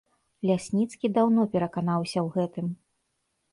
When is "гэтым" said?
2.39-2.75